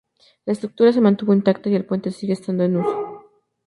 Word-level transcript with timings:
La 0.47 0.53
estructura 0.53 0.91
se 0.93 0.99
mantuvo 0.99 1.31
intacta 1.31 1.69
y 1.69 1.75
el 1.75 1.85
puente 1.85 2.09
sigue 2.09 2.33
estando 2.33 2.63
en 2.63 2.77
uso. 2.77 3.23